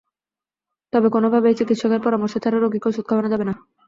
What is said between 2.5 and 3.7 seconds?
রোগীকে ওষুধ খাওয়ানো যাবে না।